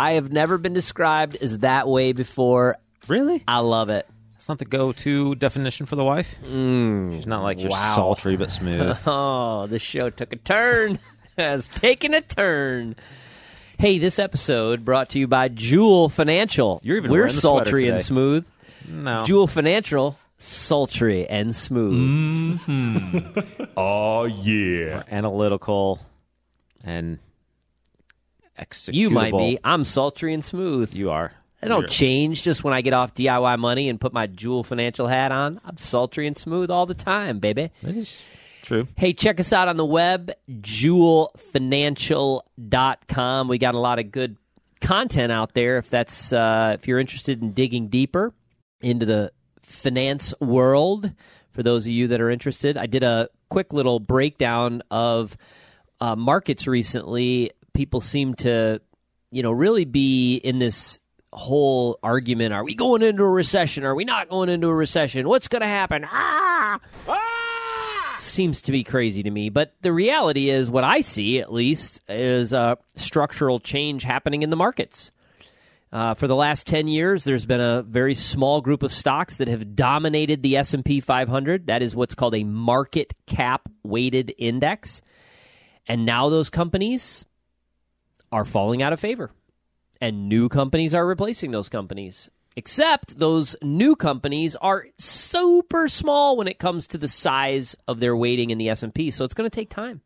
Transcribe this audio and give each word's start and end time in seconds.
I 0.00 0.12
have 0.12 0.32
never 0.32 0.56
been 0.58 0.72
described 0.72 1.36
as 1.36 1.58
that 1.58 1.86
way 1.86 2.12
before. 2.12 2.76
Really? 3.06 3.44
I 3.46 3.58
love 3.58 3.90
it. 3.90 4.06
That's 4.32 4.48
not 4.48 4.58
the 4.58 4.64
go 4.64 4.92
to 4.92 5.34
definition 5.34 5.84
for 5.84 5.96
the 5.96 6.04
wife? 6.04 6.34
Mm, 6.44 7.14
She's 7.16 7.26
not 7.26 7.42
like 7.42 7.60
you're 7.60 7.70
wow. 7.70 7.94
sultry, 7.94 8.36
but 8.38 8.50
smooth. 8.50 8.96
Oh, 9.06 9.66
this 9.66 9.82
show 9.82 10.08
took 10.08 10.32
a 10.32 10.36
turn. 10.36 10.98
Has 11.38 11.68
taken 11.68 12.14
a 12.14 12.22
turn. 12.22 12.96
Hey, 13.78 13.98
this 13.98 14.18
episode 14.18 14.84
brought 14.84 15.10
to 15.10 15.18
you 15.18 15.26
by 15.26 15.48
Joule 15.48 16.08
Financial. 16.08 16.80
You're 16.82 16.96
even 16.96 17.10
We're 17.10 17.18
wearing 17.20 17.34
the 17.34 17.40
sweater 17.40 17.64
sultry 17.66 17.88
and 17.88 18.00
smooth. 18.02 18.44
no. 18.88 19.24
Joule 19.24 19.46
Financial, 19.46 20.18
sultry 20.38 21.26
and 21.28 21.54
smooth. 21.54 22.60
Oh 23.76 24.24
yeah. 24.24 25.02
analytical 25.10 25.98
and 26.84 27.18
executable. 28.60 28.94
You 28.94 29.10
might 29.10 29.32
be. 29.36 29.58
I'm 29.64 29.84
sultry 29.84 30.34
and 30.34 30.44
smooth. 30.44 30.94
You 30.94 31.10
are. 31.10 31.32
I 31.62 31.68
don't 31.68 31.80
You're- 31.82 31.90
change 31.90 32.42
just 32.42 32.64
when 32.64 32.72
I 32.72 32.80
get 32.80 32.94
off 32.94 33.12
DIY 33.14 33.58
money 33.58 33.88
and 33.90 34.00
put 34.00 34.12
my 34.12 34.26
Joule 34.26 34.64
Financial 34.64 35.06
hat 35.06 35.30
on. 35.32 35.60
I'm 35.64 35.76
sultry 35.76 36.26
and 36.26 36.36
smooth 36.36 36.70
all 36.70 36.86
the 36.86 36.94
time, 36.94 37.38
baby. 37.38 37.70
That 37.82 37.96
is 37.96 38.24
true. 38.62 38.88
Hey, 38.96 39.12
check 39.12 39.38
us 39.40 39.52
out 39.52 39.68
on 39.68 39.76
the 39.76 39.84
web, 39.84 40.30
joulefinancial.com. 40.50 43.48
We 43.48 43.58
got 43.58 43.74
a 43.74 43.78
lot 43.78 43.98
of 43.98 44.10
good 44.10 44.36
content 44.80 45.32
out 45.32 45.54
there 45.54 45.78
if 45.78 45.90
that's 45.90 46.32
uh, 46.32 46.76
if 46.78 46.88
you're 46.88 46.98
interested 46.98 47.42
in 47.42 47.52
digging 47.52 47.88
deeper 47.88 48.32
into 48.80 49.06
the 49.06 49.32
finance 49.62 50.34
world. 50.40 51.12
For 51.52 51.62
those 51.62 51.84
of 51.84 51.92
you 51.92 52.08
that 52.08 52.20
are 52.20 52.30
interested, 52.30 52.76
I 52.78 52.86
did 52.86 53.02
a 53.02 53.28
quick 53.48 53.72
little 53.72 53.98
breakdown 53.98 54.82
of 54.90 55.36
uh, 56.00 56.16
markets 56.16 56.66
recently. 56.66 57.50
People 57.72 58.00
seem 58.00 58.34
to, 58.36 58.80
you 59.30 59.42
know, 59.42 59.52
really 59.52 59.84
be 59.84 60.36
in 60.36 60.58
this 60.58 61.00
whole 61.32 61.98
argument: 62.02 62.52
Are 62.52 62.64
we 62.64 62.74
going 62.74 63.02
into 63.02 63.22
a 63.22 63.30
recession? 63.30 63.84
Are 63.84 63.94
we 63.94 64.04
not 64.04 64.28
going 64.28 64.48
into 64.48 64.68
a 64.68 64.74
recession? 64.74 65.28
What's 65.28 65.48
going 65.48 65.62
to 65.62 65.68
happen? 65.68 66.04
Ah! 66.08 66.80
seems 68.30 68.60
to 68.62 68.72
be 68.72 68.84
crazy 68.84 69.22
to 69.22 69.30
me. 69.30 69.50
But 69.50 69.74
the 69.82 69.92
reality 69.92 70.48
is, 70.48 70.70
what 70.70 70.84
I 70.84 71.00
see 71.00 71.40
at 71.40 71.52
least 71.52 72.00
is 72.08 72.52
a 72.52 72.78
structural 72.96 73.60
change 73.60 74.02
happening 74.02 74.42
in 74.42 74.50
the 74.50 74.56
markets. 74.56 75.10
Uh, 75.92 76.14
for 76.14 76.28
the 76.28 76.36
last 76.36 76.68
10 76.68 76.86
years, 76.86 77.24
there's 77.24 77.44
been 77.44 77.60
a 77.60 77.82
very 77.82 78.14
small 78.14 78.60
group 78.60 78.84
of 78.84 78.92
stocks 78.92 79.38
that 79.38 79.48
have 79.48 79.74
dominated 79.74 80.42
the 80.42 80.56
S&P 80.56 81.00
500. 81.00 81.66
That 81.66 81.82
is 81.82 81.96
what's 81.96 82.14
called 82.14 82.36
a 82.36 82.44
market 82.44 83.12
cap 83.26 83.68
weighted 83.82 84.32
index. 84.38 85.02
And 85.88 86.06
now 86.06 86.28
those 86.28 86.48
companies 86.48 87.24
are 88.32 88.44
falling 88.44 88.82
out 88.82 88.92
of 88.92 89.00
favor. 89.00 89.30
And 90.00 90.28
new 90.28 90.48
companies 90.48 90.94
are 90.94 91.06
replacing 91.06 91.50
those 91.50 91.68
companies. 91.68 92.30
Except 92.56 93.18
those 93.18 93.54
new 93.62 93.94
companies 93.94 94.56
are 94.56 94.86
super 94.98 95.88
small 95.88 96.36
when 96.36 96.48
it 96.48 96.58
comes 96.58 96.88
to 96.88 96.98
the 96.98 97.08
size 97.08 97.76
of 97.86 98.00
their 98.00 98.16
weighting 98.16 98.50
in 98.50 98.58
the 98.58 98.68
S&P. 98.70 99.10
So 99.10 99.24
it's 99.24 99.34
going 99.34 99.48
to 99.48 99.54
take 99.54 99.70
time. 99.70 100.00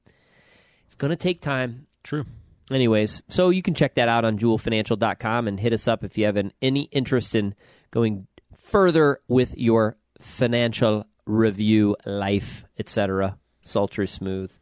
It's 0.85 0.95
going 0.95 1.11
to 1.11 1.17
take 1.17 1.41
time. 1.41 1.87
True. 2.03 2.27
Anyways, 2.71 3.23
so 3.29 3.51
you 3.51 3.63
can 3.63 3.75
check 3.75 3.95
that 3.95 4.09
out 4.09 4.25
on 4.25 4.39
joulefinancial.com 4.39 5.49
and 5.49 5.61
hit 5.61 5.73
us 5.73 5.89
up 5.89 6.05
if 6.05 6.19
you 6.19 6.27
have 6.27 6.37
an, 6.37 6.53
any 6.61 6.83
interest 6.85 7.35
in 7.35 7.55
going 7.91 8.27
further 8.57 9.21
with 9.29 9.57
your 9.57 9.97
financial 10.21 11.07
review, 11.27 11.97
life, 12.05 12.65
etc. 12.79 13.39
Sultry 13.63 14.07
smooth. 14.07 14.53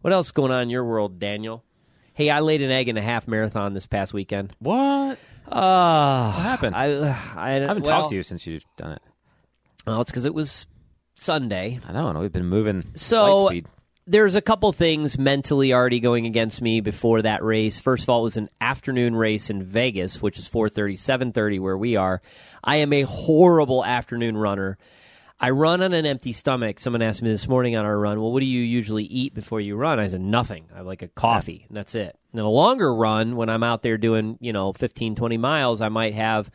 What 0.00 0.12
else 0.12 0.26
is 0.26 0.32
going 0.32 0.52
on 0.52 0.62
in 0.62 0.70
your 0.70 0.84
world, 0.84 1.18
Daniel? 1.18 1.64
Hey, 2.14 2.30
I 2.30 2.40
laid 2.40 2.62
an 2.62 2.70
egg 2.70 2.88
in 2.88 2.96
a 2.96 3.02
half 3.02 3.26
marathon 3.26 3.72
this 3.74 3.86
past 3.86 4.12
weekend. 4.12 4.54
What? 4.58 5.18
Uh, 5.50 6.32
What 6.32 6.42
happened? 6.42 6.76
I, 6.76 6.86
I, 6.86 7.16
I 7.36 7.50
haven't 7.60 7.86
well, 7.86 8.00
talked 8.00 8.10
to 8.10 8.16
you 8.16 8.22
since 8.22 8.46
you've 8.46 8.64
done 8.76 8.92
it. 8.92 9.02
Well, 9.86 10.00
it's 10.00 10.10
because 10.10 10.24
it 10.26 10.34
was 10.34 10.66
Sunday. 11.14 11.80
I 11.88 11.92
know. 11.92 12.08
and 12.08 12.18
We've 12.18 12.32
been 12.32 12.46
moving 12.46 12.82
So- 12.94 13.48
speed. 13.48 13.66
there's 14.06 14.36
a 14.36 14.40
couple 14.42 14.72
things 14.72 15.18
mentally 15.18 15.72
already 15.72 16.00
going 16.00 16.26
against 16.26 16.60
me 16.62 16.80
before 16.80 17.22
that 17.22 17.42
race. 17.42 17.78
First 17.78 18.02
of 18.04 18.08
all, 18.10 18.20
it 18.20 18.24
was 18.24 18.36
an 18.36 18.50
afternoon 18.60 19.14
race 19.16 19.48
in 19.50 19.62
Vegas, 19.62 20.20
which 20.20 20.38
is 20.38 20.46
4:30, 20.48 20.96
7:30 20.98 21.58
where 21.60 21.76
we 21.78 21.96
are. 21.96 22.20
I 22.62 22.76
am 22.76 22.92
a 22.92 23.02
horrible 23.02 23.84
afternoon 23.84 24.36
runner. 24.36 24.76
I 25.42 25.50
run 25.50 25.82
on 25.82 25.92
an 25.92 26.06
empty 26.06 26.32
stomach. 26.32 26.78
Someone 26.78 27.02
asked 27.02 27.20
me 27.20 27.28
this 27.28 27.48
morning 27.48 27.74
on 27.74 27.84
our 27.84 27.98
run, 27.98 28.20
"Well, 28.20 28.30
what 28.30 28.40
do 28.40 28.46
you 28.46 28.60
usually 28.62 29.02
eat 29.02 29.34
before 29.34 29.60
you 29.60 29.74
run?" 29.74 29.98
I 29.98 30.06
said, 30.06 30.20
"Nothing. 30.20 30.66
I 30.72 30.78
have 30.78 30.86
like 30.86 31.02
a 31.02 31.08
coffee, 31.08 31.66
and 31.68 31.76
that's 31.76 31.96
it." 31.96 32.16
And 32.32 32.40
a 32.40 32.46
longer 32.46 32.94
run, 32.94 33.34
when 33.34 33.50
I'm 33.50 33.64
out 33.64 33.82
there 33.82 33.98
doing, 33.98 34.38
you 34.40 34.52
know, 34.52 34.72
15, 34.72 35.16
20 35.16 35.36
miles, 35.38 35.80
I 35.80 35.88
might 35.88 36.14
have 36.14 36.48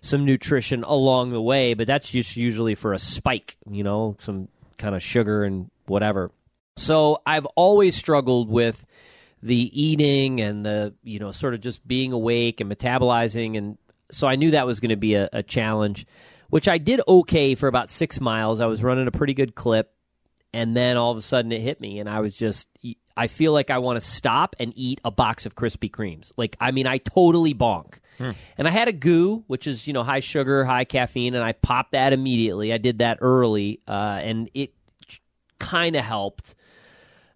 some 0.00 0.24
nutrition 0.24 0.82
along 0.84 1.32
the 1.32 1.42
way, 1.42 1.74
but 1.74 1.86
that's 1.86 2.10
just 2.10 2.34
usually 2.36 2.74
for 2.74 2.94
a 2.94 2.98
spike, 2.98 3.58
you 3.70 3.84
know, 3.84 4.16
some 4.18 4.48
kind 4.78 4.94
of 4.94 5.02
sugar 5.02 5.44
and 5.44 5.70
whatever. 5.86 6.30
So 6.78 7.20
I've 7.26 7.44
always 7.56 7.94
struggled 7.94 8.48
with 8.48 8.86
the 9.42 9.70
eating 9.78 10.40
and 10.40 10.64
the 10.64 10.94
you 11.02 11.18
know 11.18 11.30
sort 11.30 11.52
of 11.52 11.60
just 11.60 11.86
being 11.86 12.12
awake 12.12 12.62
and 12.62 12.70
metabolizing, 12.70 13.58
and 13.58 13.76
so 14.10 14.26
I 14.26 14.36
knew 14.36 14.52
that 14.52 14.66
was 14.66 14.80
going 14.80 14.90
to 14.90 14.96
be 14.96 15.14
a, 15.14 15.28
a 15.30 15.42
challenge, 15.42 16.06
which 16.50 16.68
I 16.68 16.78
did 16.78 17.00
okay 17.08 17.54
for 17.54 17.68
about 17.68 17.90
six 17.90 18.20
miles. 18.20 18.60
I 18.60 18.66
was 18.66 18.82
running 18.82 19.06
a 19.06 19.12
pretty 19.12 19.34
good 19.34 19.54
clip, 19.54 19.92
and 20.52 20.76
then 20.76 20.96
all 20.96 21.10
of 21.12 21.18
a 21.18 21.22
sudden 21.22 21.50
it 21.52 21.60
hit 21.60 21.80
me, 21.80 21.98
and 22.00 22.08
I 22.08 22.20
was 22.20 22.36
just 22.36 22.68
I 23.16 23.26
feel 23.26 23.52
like 23.52 23.70
I 23.70 23.78
want 23.78 24.00
to 24.00 24.06
stop 24.06 24.56
and 24.60 24.72
eat 24.76 25.00
a 25.04 25.10
box 25.10 25.46
of 25.46 25.54
Krispy 25.54 25.90
Kremes. 25.90 26.32
Like 26.36 26.56
I 26.60 26.70
mean, 26.70 26.86
I 26.86 26.98
totally 26.98 27.54
bonk. 27.54 27.94
And 28.58 28.68
I 28.68 28.70
had 28.70 28.88
a 28.88 28.92
goo, 28.92 29.44
which 29.46 29.66
is 29.66 29.86
you 29.86 29.92
know 29.92 30.02
high 30.02 30.20
sugar, 30.20 30.64
high 30.64 30.84
caffeine, 30.84 31.34
and 31.34 31.42
I 31.42 31.52
popped 31.52 31.92
that 31.92 32.12
immediately. 32.12 32.72
I 32.72 32.78
did 32.78 32.98
that 32.98 33.18
early, 33.22 33.80
uh, 33.88 34.20
and 34.22 34.50
it 34.52 34.74
kind 35.58 35.96
of 35.96 36.04
helped. 36.04 36.54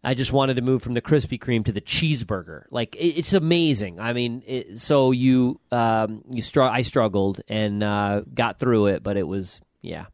I 0.05 0.15
just 0.15 0.33
wanted 0.33 0.55
to 0.57 0.63
move 0.63 0.83
from 0.83 0.95
the 0.95 1.03
Krispy 1.03 1.39
Kreme 1.39 1.65
to 1.65 1.73
the 1.73 1.81
cheeseburger. 1.81 2.65
Like 2.71 2.95
it, 2.97 3.19
it's 3.19 3.33
amazing. 3.33 4.01
I 4.01 4.13
mean, 4.13 4.43
it, 4.47 4.79
so 4.79 5.11
you 5.11 5.61
um, 5.73 6.23
you 6.31 6.43
str- 6.43 6.63
I 6.63 6.83
struggled 6.83 7.41
and 7.49 7.83
uh, 7.83 8.23
got 8.33 8.59
through 8.59 8.87
it, 8.87 9.03
but 9.03 9.17
it 9.17 9.27
was 9.27 9.61
yeah. 9.83 10.07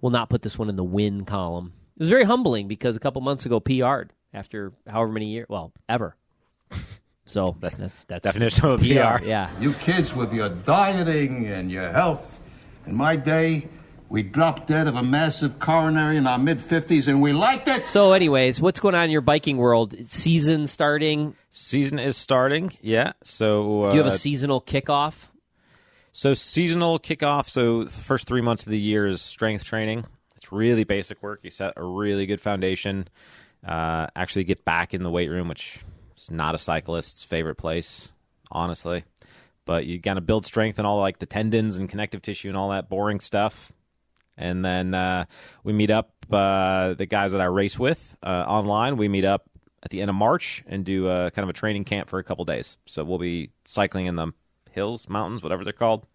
We'll 0.00 0.10
not 0.10 0.28
put 0.30 0.42
this 0.42 0.58
one 0.58 0.68
in 0.68 0.74
the 0.74 0.84
win 0.84 1.24
column. 1.24 1.72
It 1.96 2.00
was 2.00 2.08
very 2.08 2.24
humbling 2.24 2.66
because 2.66 2.96
a 2.96 3.00
couple 3.00 3.20
months 3.22 3.46
ago 3.46 3.60
PR'd 3.60 4.12
after 4.34 4.72
however 4.88 5.12
many 5.12 5.26
years, 5.26 5.46
well, 5.48 5.72
ever. 5.88 6.16
So 7.24 7.56
that's 7.60 7.74
that's, 7.76 8.04
that's 8.08 8.24
Definition 8.24 8.66
of 8.66 8.80
a 8.80 8.84
PR. 8.84 9.24
Yeah. 9.24 9.50
You 9.60 9.72
kids 9.74 10.14
with 10.14 10.32
your 10.32 10.48
dieting 10.48 11.46
and 11.46 11.70
your 11.70 11.90
health. 11.90 12.40
In 12.86 12.96
my 12.96 13.14
day, 13.14 13.68
we 14.12 14.22
dropped 14.22 14.66
dead 14.66 14.86
of 14.86 14.94
a 14.94 15.02
massive 15.02 15.58
coronary 15.58 16.18
in 16.18 16.26
our 16.26 16.38
mid 16.38 16.58
50s 16.58 17.08
and 17.08 17.22
we 17.22 17.32
liked 17.32 17.66
it. 17.66 17.86
So, 17.86 18.12
anyways, 18.12 18.60
what's 18.60 18.78
going 18.78 18.94
on 18.94 19.04
in 19.04 19.10
your 19.10 19.22
biking 19.22 19.56
world? 19.56 19.94
Season 20.10 20.66
starting. 20.66 21.34
Season 21.50 21.98
is 21.98 22.14
starting. 22.14 22.72
Yeah. 22.82 23.14
So 23.24 23.84
uh, 23.84 23.86
Do 23.90 23.96
you 23.96 24.02
have 24.02 24.12
a 24.12 24.18
seasonal 24.18 24.60
kickoff? 24.60 25.14
So 26.12 26.34
seasonal 26.34 26.98
kickoff. 26.98 27.48
So 27.48 27.84
the 27.84 27.90
first 27.90 28.28
three 28.28 28.42
months 28.42 28.64
of 28.64 28.70
the 28.70 28.78
year 28.78 29.06
is 29.06 29.22
strength 29.22 29.64
training. 29.64 30.04
It's 30.36 30.52
really 30.52 30.84
basic 30.84 31.22
work. 31.22 31.40
You 31.42 31.50
set 31.50 31.72
a 31.78 31.82
really 31.82 32.26
good 32.26 32.40
foundation. 32.40 33.08
Uh, 33.66 34.08
actually, 34.14 34.44
get 34.44 34.62
back 34.66 34.92
in 34.92 35.04
the 35.04 35.10
weight 35.10 35.30
room, 35.30 35.48
which 35.48 35.78
is 36.18 36.30
not 36.30 36.54
a 36.54 36.58
cyclist's 36.58 37.24
favorite 37.24 37.54
place, 37.54 38.10
honestly. 38.50 39.04
But 39.64 39.86
you 39.86 39.98
got 39.98 40.14
to 40.14 40.20
build 40.20 40.44
strength 40.44 40.78
and 40.78 40.86
all 40.86 40.98
like 40.98 41.18
the 41.18 41.24
tendons 41.24 41.78
and 41.78 41.88
connective 41.88 42.20
tissue 42.20 42.48
and 42.48 42.58
all 42.58 42.70
that 42.70 42.90
boring 42.90 43.20
stuff. 43.20 43.72
And 44.42 44.64
then 44.64 44.94
uh, 44.94 45.24
we 45.64 45.72
meet 45.72 45.90
up. 45.90 46.10
Uh, 46.30 46.94
the 46.94 47.04
guys 47.04 47.32
that 47.32 47.40
I 47.42 47.44
race 47.44 47.78
with 47.78 48.16
uh, 48.22 48.26
online, 48.26 48.96
we 48.96 49.06
meet 49.06 49.24
up 49.26 49.50
at 49.82 49.90
the 49.90 50.00
end 50.00 50.08
of 50.08 50.16
March 50.16 50.64
and 50.66 50.84
do 50.84 51.08
a, 51.08 51.30
kind 51.30 51.42
of 51.42 51.50
a 51.50 51.52
training 51.52 51.84
camp 51.84 52.08
for 52.08 52.18
a 52.18 52.24
couple 52.24 52.44
days. 52.46 52.78
So 52.86 53.04
we'll 53.04 53.18
be 53.18 53.50
cycling 53.64 54.06
in 54.06 54.16
the 54.16 54.32
hills, 54.70 55.08
mountains, 55.08 55.42
whatever 55.42 55.62
they're 55.62 55.72
called, 55.74 56.06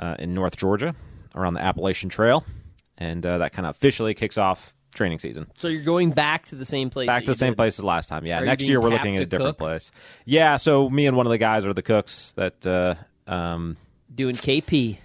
uh, 0.00 0.16
in 0.18 0.32
North 0.34 0.56
Georgia 0.56 0.94
around 1.34 1.54
the 1.54 1.60
Appalachian 1.62 2.08
Trail, 2.08 2.44
and 2.96 3.24
uh, 3.26 3.38
that 3.38 3.52
kind 3.52 3.66
of 3.66 3.74
officially 3.76 4.14
kicks 4.14 4.38
off 4.38 4.72
training 4.94 5.18
season. 5.18 5.50
So 5.58 5.68
you're 5.68 5.82
going 5.82 6.12
back 6.12 6.46
to 6.46 6.54
the 6.54 6.64
same 6.64 6.88
place. 6.88 7.08
Back 7.08 7.24
to 7.24 7.32
the 7.32 7.36
same 7.36 7.52
did. 7.52 7.56
place 7.56 7.78
as 7.78 7.84
last 7.84 8.08
time. 8.08 8.24
Yeah, 8.24 8.40
Are 8.40 8.44
next 8.46 8.64
year 8.64 8.80
we're 8.80 8.90
looking 8.90 9.16
at 9.16 9.22
a 9.22 9.26
different 9.26 9.58
cook? 9.58 9.66
place. 9.66 9.90
Yeah, 10.24 10.56
so 10.56 10.88
me 10.88 11.06
and 11.06 11.16
one 11.16 11.26
of 11.26 11.30
the 11.30 11.38
guys 11.38 11.66
are 11.66 11.74
the 11.74 11.82
cooks 11.82 12.32
that 12.36 12.64
uh, 12.66 12.94
um, 13.30 13.76
doing 14.14 14.36
KP. 14.36 14.98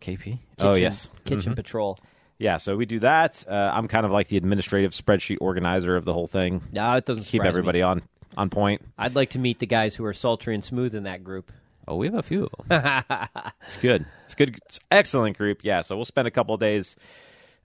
KP. 0.00 0.38
oh 0.60 0.74
Kitchen- 0.74 0.82
yes, 0.82 1.08
Kitchen 1.24 1.54
Patrol. 1.54 1.98
yeah. 2.38 2.56
So 2.58 2.76
we 2.76 2.86
do 2.86 3.00
that. 3.00 3.44
Uh, 3.48 3.52
I'm 3.74 3.88
kind 3.88 4.06
of 4.06 4.12
like 4.12 4.28
the 4.28 4.36
administrative 4.36 4.92
spreadsheet 4.92 5.38
organizer 5.40 5.96
of 5.96 6.04
the 6.04 6.12
whole 6.12 6.26
thing. 6.28 6.62
No, 6.72 6.92
it 6.94 7.04
doesn't 7.06 7.24
Keep 7.24 7.44
everybody 7.44 7.78
me. 7.80 7.82
on 7.82 8.02
on 8.36 8.50
point. 8.50 8.82
I'd 8.98 9.14
like 9.14 9.30
to 9.30 9.38
meet 9.38 9.58
the 9.58 9.66
guys 9.66 9.94
who 9.96 10.04
are 10.04 10.12
sultry 10.14 10.54
and 10.54 10.64
smooth 10.64 10.94
in 10.94 11.04
that 11.04 11.24
group. 11.24 11.50
Oh, 11.86 11.96
we 11.96 12.06
have 12.06 12.14
a 12.16 12.22
few 12.22 12.44
of 12.58 12.68
them. 12.68 13.02
it's 13.62 13.76
good. 13.78 14.04
It's 14.24 14.34
good. 14.34 14.58
It's 14.66 14.78
excellent 14.90 15.38
group. 15.38 15.60
Yeah. 15.64 15.80
So 15.80 15.96
we'll 15.96 16.04
spend 16.04 16.28
a 16.28 16.30
couple 16.30 16.54
of 16.54 16.60
days 16.60 16.94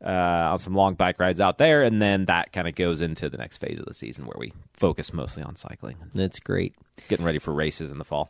uh, 0.03 0.07
on 0.09 0.57
some 0.59 0.74
long 0.74 0.95
bike 0.95 1.19
rides 1.19 1.39
out 1.41 1.57
there, 1.57 1.83
and 1.83 2.01
then 2.01 2.25
that 2.25 2.51
kind 2.53 2.68
of 2.68 2.75
goes 2.75 3.01
into 3.01 3.29
the 3.29 3.38
next 3.38 3.57
phase 3.57 3.79
of 3.79 3.86
the 3.86 3.94
season 3.94 4.25
where 4.25 4.38
we 4.38 4.53
focus 4.74 5.13
mostly 5.13 5.44
on 5.44 5.56
cycling, 5.57 5.97
That's 6.13 6.39
great. 6.39 6.74
getting 7.09 7.25
ready 7.25 7.39
for 7.39 7.53
races 7.53 7.91
in 7.91 7.97
the 8.00 8.03
fall. 8.06 8.29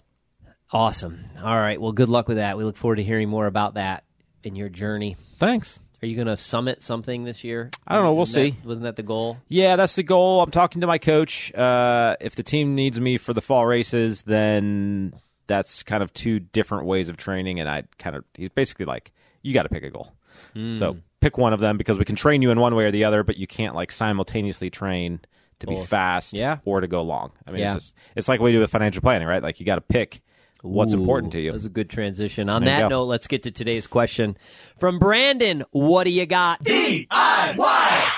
Awesome. 0.74 1.26
All 1.42 1.56
right. 1.56 1.80
Well, 1.80 1.92
good 1.92 2.10
luck 2.10 2.28
with 2.28 2.38
that. 2.38 2.58
We 2.58 2.64
look 2.64 2.76
forward 2.78 2.96
to 2.98 3.04
hearing 3.04 3.30
more 3.30 3.46
about 3.46 3.76
that 3.76 4.04
in 4.44 4.56
your 4.56 4.70
journey. 4.70 5.16
Thanks. 5.38 5.80
Are 6.02 6.06
you 6.06 6.16
going 6.16 6.28
to 6.28 6.36
summit 6.36 6.82
something 6.82 7.24
this 7.24 7.44
year? 7.46 7.70
I 7.88 7.96
don't 7.96 8.04
know. 8.04 8.12
We'll 8.12 8.20
Wasn't 8.22 8.54
that- 8.56 8.62
see. 8.62 8.68
Wasn't 8.68 8.84
that 8.84 8.96
the 8.98 9.04
goal? 9.04 9.38
Yeah, 9.48 9.76
that's 9.78 9.96
the 9.96 10.04
goal. 10.04 10.42
I'm 10.42 10.52
talking 10.52 10.82
to 10.82 10.88
my 10.88 10.98
coach. 10.98 11.54
Uh, 11.54 12.18
if 12.20 12.36
the 12.36 12.44
team 12.44 12.76
needs 12.76 13.00
me 13.00 13.18
for 13.18 13.34
the 13.34 13.42
fall 13.42 13.66
races, 13.66 14.22
then 14.24 15.14
that's 15.48 15.84
kind 15.84 16.04
of 16.04 16.14
two 16.14 16.40
different 16.40 16.88
ways 16.88 17.08
of 17.08 17.16
training. 17.18 17.60
And 17.62 17.70
I 17.70 17.84
kind 18.00 18.16
of, 18.16 18.26
he's 18.34 18.50
basically 18.50 18.86
like, 18.86 19.14
you 19.44 19.54
got 19.54 19.64
to 19.64 19.70
pick 19.70 19.84
a 19.84 19.90
goal. 19.90 20.12
So 20.56 20.98
pick 21.20 21.38
one 21.38 21.54
of 21.54 21.60
them 21.60 21.78
because 21.78 21.98
we 21.98 22.06
can 22.06 22.16
train 22.16 22.42
you 22.42 22.52
in 22.52 22.60
one 22.60 22.76
way 22.76 22.86
or 22.86 22.92
the 22.92 23.06
other, 23.06 23.24
but 23.24 23.38
you 23.38 23.48
can't 23.48 23.74
like 23.76 23.92
simultaneously 23.92 24.70
train 24.70 25.20
to 25.60 25.68
be 25.68 25.76
Or- 25.76 25.86
fast 25.86 26.34
Yeah. 26.34 26.58
or 26.66 26.82
to 26.82 26.88
go 26.88 27.02
long. 27.04 27.32
I 27.48 27.52
mean, 27.52 27.62
Yeah. 27.62 27.76
it's, 27.76 27.86
just, 27.86 27.96
it's 28.16 28.28
like 28.28 28.40
what 28.40 28.48
we 28.48 28.52
do 28.52 28.60
with 28.60 28.70
financial 28.72 29.02
planning, 29.02 29.28
right? 29.28 29.42
Like 29.42 29.60
you 29.60 29.66
got 29.66 29.76
to 29.76 29.82
pick 29.82 30.22
what's 30.64 30.94
Ooh, 30.94 31.00
important 31.00 31.32
to 31.34 31.40
you. 31.40 31.52
That 31.52 31.54
was 31.54 31.66
a 31.66 31.70
good 31.70 31.90
transition. 31.90 32.50
On 32.50 32.64
There 32.64 32.80
that 32.80 32.90
note, 32.90 33.06
let's 33.06 33.28
get 33.28 33.44
to 33.44 33.52
today's 33.52 33.86
question 33.86 34.38
from 34.80 34.98
Brandon. 34.98 35.64
What 35.72 36.06
do 36.06 36.10
you 36.10 36.26
got? 36.26 36.64
DIY. 36.64 38.10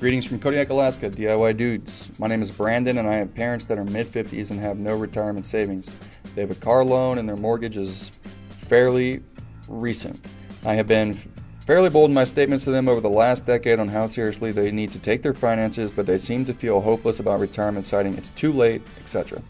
Greetings 0.00 0.26
from 0.26 0.40
Kodiak, 0.40 0.70
Alaska, 0.70 1.08
DIY 1.08 1.56
dudes. 1.56 2.10
My 2.18 2.26
name 2.26 2.42
is 2.42 2.50
Brandon, 2.50 2.98
and 2.98 3.08
I 3.08 3.14
have 3.14 3.34
parents 3.34 3.66
that 3.66 3.78
are 3.78 3.84
mid 3.84 4.06
50s 4.08 4.50
and 4.50 4.60
have 4.60 4.78
no 4.78 4.96
retirement 4.96 5.46
savings. 5.46 5.88
They 6.34 6.42
have 6.42 6.50
a 6.50 6.56
car 6.56 6.84
loan, 6.84 7.18
and 7.18 7.28
their 7.28 7.36
mortgage 7.36 7.76
is 7.76 8.10
fairly 8.48 9.22
recent. 9.68 10.20
I 10.64 10.74
have 10.74 10.88
been 10.88 11.18
fairly 11.60 11.88
bold 11.88 12.10
in 12.10 12.14
my 12.14 12.24
statements 12.24 12.64
to 12.64 12.70
them 12.70 12.88
over 12.88 13.00
the 13.00 13.08
last 13.08 13.46
decade 13.46 13.78
on 13.78 13.88
how 13.88 14.06
seriously 14.06 14.52
they 14.52 14.70
need 14.70 14.92
to 14.92 14.98
take 14.98 15.22
their 15.22 15.34
finances, 15.34 15.90
but 15.90 16.06
they 16.06 16.18
seem 16.18 16.44
to 16.44 16.54
feel 16.54 16.80
hopeless 16.80 17.18
about 17.18 17.40
retirement, 17.40 17.86
citing 17.86 18.14
it's 18.16 18.30
too 18.30 18.52
late, 18.52 18.82
etc. 19.00 19.40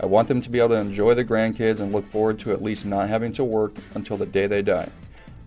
I 0.00 0.06
want 0.06 0.28
them 0.28 0.42
to 0.42 0.50
be 0.50 0.58
able 0.58 0.70
to 0.70 0.74
enjoy 0.76 1.14
the 1.14 1.24
grandkids 1.24 1.80
and 1.80 1.92
look 1.92 2.04
forward 2.04 2.38
to 2.40 2.52
at 2.52 2.62
least 2.62 2.84
not 2.84 3.08
having 3.08 3.32
to 3.34 3.44
work 3.44 3.74
until 3.94 4.16
the 4.16 4.26
day 4.26 4.46
they 4.46 4.62
die. 4.62 4.88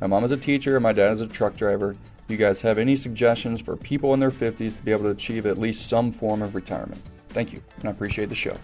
My 0.01 0.07
mom 0.07 0.23
is 0.23 0.31
a 0.31 0.37
teacher 0.37 0.75
and 0.75 0.83
my 0.83 0.93
dad 0.93 1.11
is 1.11 1.21
a 1.21 1.27
truck 1.27 1.55
driver. 1.55 1.95
You 2.27 2.37
guys 2.37 2.61
have 2.61 2.77
any 2.77 2.95
suggestions 2.95 3.59
for 3.59 3.75
people 3.75 4.13
in 4.13 4.19
their 4.19 4.31
50s 4.31 4.75
to 4.75 4.81
be 4.83 4.91
able 4.91 5.03
to 5.03 5.09
achieve 5.09 5.45
at 5.45 5.57
least 5.57 5.87
some 5.89 6.11
form 6.11 6.41
of 6.41 6.55
retirement? 6.55 7.01
Thank 7.29 7.53
you, 7.53 7.61
and 7.77 7.89
I 7.89 7.91
appreciate 7.91 8.29
the 8.29 8.35
show. 8.35 8.55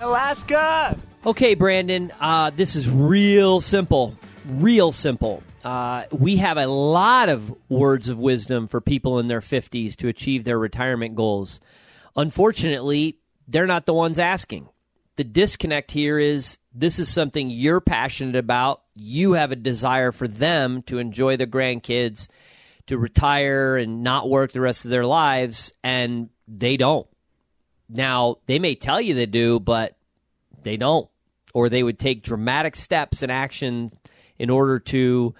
Alaska! 0.00 0.96
Okay, 1.24 1.54
Brandon, 1.54 2.12
uh, 2.20 2.50
this 2.50 2.74
is 2.74 2.90
real 2.90 3.60
simple. 3.60 4.16
Real 4.48 4.90
simple. 4.90 5.42
Uh, 5.64 6.04
we 6.10 6.36
have 6.36 6.56
a 6.56 6.66
lot 6.66 7.28
of 7.28 7.54
words 7.68 8.08
of 8.08 8.18
wisdom 8.18 8.66
for 8.66 8.80
people 8.80 9.20
in 9.20 9.28
their 9.28 9.40
50s 9.40 9.94
to 9.96 10.08
achieve 10.08 10.42
their 10.42 10.58
retirement 10.58 11.14
goals. 11.14 11.60
Unfortunately, 12.16 13.16
they're 13.48 13.66
not 13.66 13.86
the 13.86 13.94
ones 13.94 14.18
asking. 14.18 14.68
The 15.16 15.24
disconnect 15.24 15.90
here 15.90 16.18
is 16.18 16.58
this 16.74 16.98
is 16.98 17.08
something 17.08 17.50
you're 17.50 17.80
passionate 17.80 18.36
about. 18.36 18.82
You 18.94 19.32
have 19.32 19.52
a 19.52 19.56
desire 19.56 20.12
for 20.12 20.26
them 20.26 20.82
to 20.84 20.98
enjoy 20.98 21.36
their 21.36 21.46
grandkids, 21.46 22.28
to 22.86 22.98
retire 22.98 23.76
and 23.76 24.02
not 24.02 24.30
work 24.30 24.52
the 24.52 24.60
rest 24.60 24.84
of 24.84 24.90
their 24.90 25.04
lives, 25.04 25.72
and 25.84 26.30
they 26.48 26.76
don't. 26.76 27.06
Now, 27.88 28.36
they 28.46 28.58
may 28.58 28.74
tell 28.74 29.00
you 29.00 29.14
they 29.14 29.26
do, 29.26 29.60
but 29.60 29.96
they 30.62 30.76
don't. 30.76 31.08
Or 31.52 31.68
they 31.68 31.82
would 31.82 31.98
take 31.98 32.22
dramatic 32.22 32.74
steps 32.74 33.22
and 33.22 33.30
action 33.30 33.90
in 34.38 34.48
order 34.48 34.78
to 34.78 35.34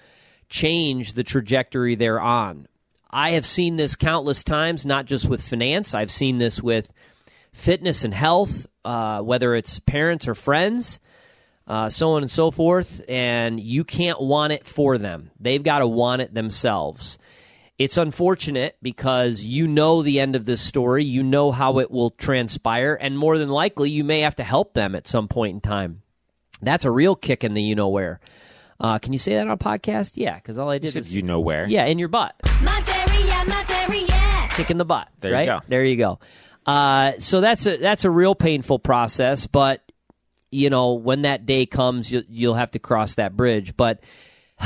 change 0.49 1.13
the 1.13 1.23
trajectory 1.23 1.95
they're 1.95 2.21
on. 2.21 2.67
I 3.09 3.31
have 3.31 3.45
seen 3.45 3.75
this 3.75 3.95
countless 3.95 4.43
times, 4.43 4.85
not 4.85 5.05
just 5.05 5.25
with 5.27 5.41
finance, 5.41 5.95
I've 5.95 6.11
seen 6.11 6.37
this 6.37 6.61
with 6.61 6.91
fitness 7.53 8.03
and 8.03 8.13
health, 8.13 8.67
uh, 8.83 9.21
whether 9.21 9.55
it's 9.55 9.79
parents 9.79 10.27
or 10.27 10.35
friends, 10.35 10.99
uh, 11.67 11.89
so 11.89 12.11
on 12.11 12.23
and 12.23 12.29
so 12.31 12.51
forth. 12.51 13.01
And 13.07 13.59
you 13.59 13.83
can't 13.85 14.21
want 14.21 14.51
it 14.53 14.65
for 14.65 14.97
them, 14.97 15.31
they've 15.39 15.63
got 15.63 15.79
to 15.79 15.87
want 15.87 16.21
it 16.21 16.33
themselves. 16.33 17.17
It's 17.79 17.97
unfortunate 17.97 18.77
because 18.83 19.41
you 19.43 19.67
know 19.67 20.03
the 20.03 20.19
end 20.19 20.35
of 20.35 20.45
this 20.45 20.61
story, 20.61 21.05
you 21.05 21.23
know 21.23 21.51
how 21.51 21.79
it 21.79 21.89
will 21.89 22.11
transpire, 22.11 22.93
and 22.99 23.17
more 23.17 23.37
than 23.39 23.49
likely, 23.49 23.89
you 23.89 24.03
may 24.03 24.19
have 24.19 24.35
to 24.35 24.43
help 24.43 24.73
them 24.73 24.93
at 24.93 25.07
some 25.07 25.27
point 25.27 25.55
in 25.55 25.61
time. 25.61 26.01
That's 26.61 26.85
a 26.85 26.91
real 26.91 27.15
kick 27.15 27.43
in 27.43 27.55
the 27.55 27.63
you 27.63 27.73
know 27.75 27.89
where. 27.89 28.19
Uh, 28.79 28.99
can 28.99 29.11
you 29.11 29.19
say 29.19 29.33
that 29.35 29.41
on 29.47 29.51
a 29.51 29.57
podcast? 29.57 30.13
Yeah, 30.15 30.35
because 30.35 30.57
all 30.59 30.69
I 30.69 30.77
did 30.77 30.93
You 30.93 30.99
was 31.01 31.15
you 31.15 31.23
know 31.23 31.39
where. 31.39 31.67
yeah, 31.67 31.85
in 31.85 31.97
your 31.99 32.09
butt 32.09 32.35
Materia, 32.61 33.43
materia. 33.47 34.47
kick 34.51 34.69
in 34.69 34.77
the 34.77 34.85
butt. 34.85 35.07
There 35.19 35.37
you 35.39 35.45
go. 35.47 35.59
There 35.67 35.83
you 35.83 35.97
go. 35.97 36.19
Uh, 36.65 37.13
so 37.19 37.41
that's 37.41 37.65
a 37.65 37.77
that's 37.77 38.05
a 38.05 38.09
real 38.11 38.35
painful 38.35 38.79
process, 38.79 39.47
but 39.47 39.81
you 40.51 40.69
know 40.69 40.93
when 40.93 41.23
that 41.23 41.45
day 41.45 41.65
comes, 41.65 42.11
you, 42.11 42.23
you'll 42.29 42.53
have 42.53 42.71
to 42.71 42.79
cross 42.79 43.15
that 43.15 43.35
bridge. 43.35 43.75
But 43.75 44.01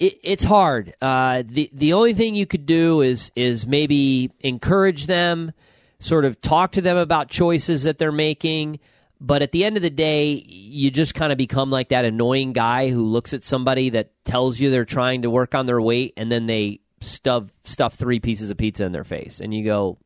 it, 0.00 0.18
it's 0.22 0.44
hard. 0.44 0.94
Uh, 1.00 1.42
the 1.46 1.70
the 1.72 1.92
only 1.92 2.14
thing 2.14 2.34
you 2.34 2.46
could 2.46 2.66
do 2.66 3.00
is 3.00 3.30
is 3.36 3.66
maybe 3.66 4.30
encourage 4.40 5.06
them, 5.06 5.52
sort 5.98 6.24
of 6.24 6.40
talk 6.40 6.72
to 6.72 6.80
them 6.80 6.96
about 6.96 7.28
choices 7.28 7.84
that 7.84 7.98
they're 7.98 8.12
making. 8.12 8.80
But 9.18 9.40
at 9.40 9.52
the 9.52 9.64
end 9.64 9.76
of 9.76 9.82
the 9.82 9.90
day, 9.90 10.32
you 10.34 10.90
just 10.90 11.14
kind 11.14 11.32
of 11.32 11.38
become 11.38 11.70
like 11.70 11.88
that 11.88 12.04
annoying 12.04 12.52
guy 12.52 12.90
who 12.90 13.02
looks 13.02 13.32
at 13.32 13.44
somebody 13.44 13.90
that 13.90 14.12
tells 14.24 14.60
you 14.60 14.70
they're 14.70 14.84
trying 14.84 15.22
to 15.22 15.30
work 15.30 15.54
on 15.54 15.64
their 15.66 15.80
weight, 15.80 16.12
and 16.16 16.30
then 16.30 16.46
they 16.46 16.80
stuff 17.00 17.44
stuff 17.64 17.94
three 17.94 18.20
pieces 18.20 18.50
of 18.50 18.58
pizza 18.58 18.84
in 18.84 18.92
their 18.92 19.04
face, 19.04 19.40
and 19.40 19.54
you 19.54 19.64
go, 19.64 19.98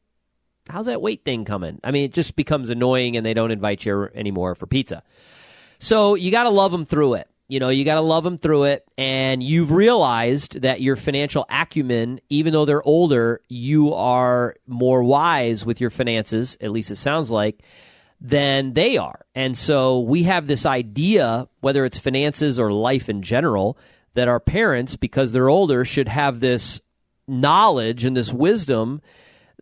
"How's 0.70 0.86
that 0.86 1.02
weight 1.02 1.24
thing 1.24 1.44
coming?" 1.44 1.80
I 1.84 1.90
mean, 1.90 2.04
it 2.04 2.12
just 2.12 2.36
becomes 2.36 2.70
annoying, 2.70 3.16
and 3.16 3.24
they 3.26 3.34
don't 3.34 3.50
invite 3.50 3.84
you 3.84 4.08
anymore 4.14 4.54
for 4.54 4.66
pizza. 4.66 5.02
So 5.78 6.14
you 6.14 6.30
got 6.30 6.44
to 6.44 6.50
love 6.50 6.72
them 6.72 6.84
through 6.84 7.14
it. 7.14 7.28
You 7.48 7.58
know, 7.58 7.68
you 7.68 7.84
got 7.84 7.96
to 7.96 8.00
love 8.00 8.22
them 8.22 8.38
through 8.38 8.64
it. 8.64 8.84
And 8.96 9.42
you've 9.42 9.72
realized 9.72 10.62
that 10.62 10.80
your 10.80 10.94
financial 10.94 11.46
acumen, 11.50 12.20
even 12.28 12.52
though 12.52 12.64
they're 12.64 12.86
older, 12.86 13.40
you 13.48 13.92
are 13.92 14.54
more 14.68 15.02
wise 15.02 15.66
with 15.66 15.80
your 15.80 15.90
finances, 15.90 16.56
at 16.60 16.70
least 16.70 16.92
it 16.92 16.96
sounds 16.96 17.28
like, 17.30 17.64
than 18.20 18.74
they 18.74 18.98
are. 18.98 19.26
And 19.34 19.58
so 19.58 19.98
we 19.98 20.22
have 20.24 20.46
this 20.46 20.64
idea, 20.64 21.48
whether 21.60 21.84
it's 21.84 21.98
finances 21.98 22.60
or 22.60 22.72
life 22.72 23.08
in 23.08 23.20
general, 23.20 23.76
that 24.14 24.28
our 24.28 24.38
parents, 24.38 24.94
because 24.94 25.32
they're 25.32 25.48
older, 25.48 25.84
should 25.84 26.08
have 26.08 26.38
this 26.38 26.80
knowledge 27.26 28.04
and 28.04 28.16
this 28.16 28.32
wisdom 28.32 29.00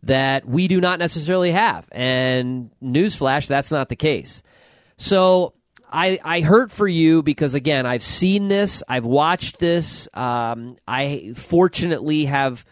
that 0.03 0.45
we 0.45 0.67
do 0.67 0.79
not 0.79 0.99
necessarily 0.99 1.51
have. 1.51 1.87
And 1.91 2.71
newsflash, 2.81 3.47
that's 3.47 3.71
not 3.71 3.89
the 3.89 3.95
case. 3.95 4.43
So 4.97 5.53
I, 5.91 6.19
I 6.23 6.41
hurt 6.41 6.71
for 6.71 6.87
you 6.87 7.23
because 7.23 7.55
again 7.55 7.85
I've 7.85 8.03
seen 8.03 8.47
this 8.47 8.83
I've 8.87 9.05
watched 9.05 9.59
this 9.59 10.07
um, 10.13 10.75
I 10.87 11.33
fortunately 11.35 12.25
have 12.25 12.63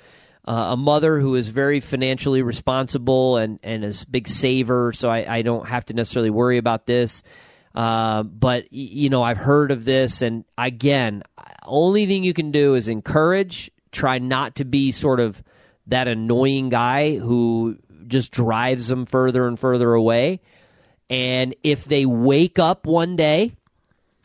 uh, 0.46 0.70
a 0.72 0.78
mother 0.78 1.20
who 1.20 1.36
is 1.36 1.48
very 1.48 1.80
financially 1.80 2.42
responsible 2.42 3.38
and, 3.38 3.60
and 3.64 3.84
is 3.84 4.04
big 4.04 4.28
saver 4.28 4.94
so 4.94 5.10
I, 5.10 5.38
I 5.38 5.42
don't 5.42 5.68
have 5.68 5.86
to 5.86 5.94
necessarily 5.94 6.30
worry 6.30 6.58
about 6.58 6.86
this 6.86 7.24
uh, 7.74 8.22
but 8.24 8.72
you 8.72 9.10
know 9.10 9.24
I've 9.24 9.38
heard 9.38 9.72
of 9.72 9.84
this 9.84 10.22
and 10.22 10.46
again 10.58 11.24
only 11.66 12.06
thing 12.06 12.24
you 12.24 12.34
can 12.34 12.52
do 12.52 12.76
is 12.76 12.88
encourage 12.88 13.72
try 13.92 14.20
not 14.20 14.56
to 14.58 14.66
be 14.66 14.92
sort 14.92 15.20
of 15.20 15.42
that 15.88 16.08
annoying 16.08 16.70
guy 16.70 17.18
who 17.18 17.78
just 18.08 18.32
drives 18.32 18.88
them 18.88 19.06
further 19.06 19.48
and 19.48 19.60
further 19.60 19.94
away 19.94 20.40
and 21.10 21.56
if 21.64 21.86
they 21.86 22.06
wake 22.06 22.60
up 22.60 22.86
one 22.86 23.16
day 23.16 23.54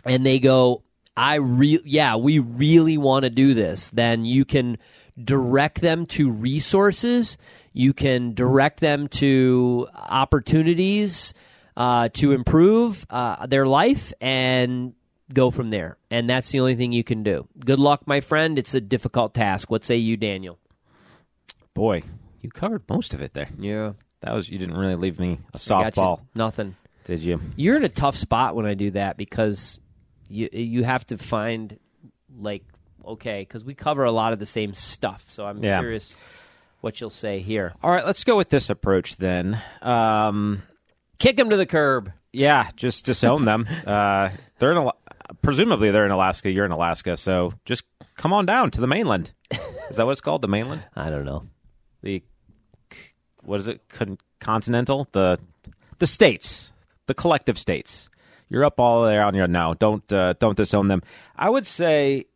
and 0.04 0.26
they 0.26 0.38
go, 0.40 0.82
I 1.16 1.36
really, 1.36 1.82
yeah, 1.84 2.16
we 2.16 2.38
really 2.38 2.98
want 2.98 3.24
to 3.24 3.30
do 3.30 3.54
this, 3.54 3.90
then 3.90 4.24
you 4.24 4.44
can 4.44 4.78
direct 5.22 5.80
them 5.80 6.06
to 6.06 6.30
resources. 6.30 7.38
You 7.72 7.92
can 7.92 8.34
direct 8.34 8.80
them 8.80 9.08
to 9.08 9.88
opportunities 9.94 11.34
uh, 11.76 12.08
to 12.14 12.32
improve 12.32 13.06
uh, 13.10 13.46
their 13.46 13.66
life 13.66 14.12
and 14.20 14.94
go 15.32 15.50
from 15.50 15.70
there. 15.70 15.98
And 16.10 16.28
that's 16.28 16.50
the 16.50 16.60
only 16.60 16.74
thing 16.74 16.92
you 16.92 17.04
can 17.04 17.22
do. 17.22 17.46
Good 17.58 17.78
luck, 17.78 18.06
my 18.06 18.20
friend. 18.20 18.58
It's 18.58 18.74
a 18.74 18.80
difficult 18.80 19.34
task. 19.34 19.70
What 19.70 19.84
say 19.84 19.96
you, 19.96 20.16
Daniel? 20.16 20.58
Boy, 21.74 22.02
you 22.40 22.50
covered 22.50 22.82
most 22.88 23.14
of 23.14 23.22
it 23.22 23.32
there. 23.34 23.48
Yeah. 23.58 23.92
That 24.20 24.34
was 24.34 24.48
you 24.48 24.58
didn't 24.58 24.76
really 24.76 24.94
leave 24.96 25.18
me 25.18 25.38
a 25.54 25.58
softball, 25.58 26.20
Nothing. 26.34 26.76
did 27.04 27.20
you? 27.20 27.40
You're 27.56 27.76
in 27.76 27.84
a 27.84 27.88
tough 27.88 28.14
spot 28.16 28.54
when 28.54 28.66
I 28.66 28.74
do 28.74 28.92
that 28.92 29.16
because 29.16 29.80
you 30.28 30.48
you 30.52 30.84
have 30.84 31.04
to 31.08 31.18
find 31.18 31.78
like 32.38 32.62
okay 33.04 33.40
because 33.40 33.64
we 33.64 33.74
cover 33.74 34.04
a 34.04 34.12
lot 34.12 34.32
of 34.32 34.38
the 34.38 34.46
same 34.46 34.74
stuff. 34.74 35.24
So 35.28 35.44
I'm 35.44 35.62
Yeah. 35.62 35.80
curious 35.80 36.16
what 36.82 37.00
you'll 37.00 37.10
say 37.10 37.40
here. 37.40 37.74
All 37.82 37.90
right, 37.90 38.06
let's 38.06 38.22
go 38.22 38.36
with 38.36 38.48
this 38.48 38.70
approach 38.70 39.16
then. 39.16 39.60
Um, 39.82 40.62
Kick 41.18 41.38
him 41.38 41.48
to 41.50 41.56
the 41.56 41.66
curb. 41.66 42.12
yeah, 42.32 42.68
just 42.76 43.04
disown 43.06 43.44
them. 43.44 43.66
Uh, 43.86 44.30
they're 44.60 44.72
in 44.72 44.88
presumably 45.42 45.90
they're 45.90 46.04
in 46.06 46.12
Alaska. 46.12 46.50
You're 46.50 46.64
in 46.66 46.70
Alaska, 46.72 47.16
so 47.16 47.54
just 47.64 47.82
come 48.16 48.32
on 48.32 48.46
down 48.46 48.70
to 48.72 48.80
the 48.80 48.86
mainland. 48.86 49.32
Is 49.90 49.96
that 49.96 50.06
what 50.06 50.12
it's 50.12 50.20
called? 50.20 50.42
The 50.42 50.48
mainland? 50.48 50.84
I 50.96 51.10
don't 51.10 51.24
know. 51.24 51.46
The 52.02 52.22
what 53.42 53.60
is 53.60 53.68
it? 53.68 53.88
Con- 53.88 54.18
continental? 54.40 55.08
The 55.12 55.38
the 55.98 56.06
states, 56.06 56.72
the 57.06 57.14
collective 57.14 57.58
states. 57.58 58.08
You're 58.48 58.64
up 58.64 58.78
all 58.78 59.04
there 59.04 59.24
on 59.24 59.34
your 59.34 59.48
no. 59.48 59.74
Don't 59.74 60.12
uh, 60.12 60.34
don't 60.38 60.56
disown 60.56 60.88
them. 60.88 61.02
I 61.36 61.48
would 61.48 61.66
say 61.66 62.26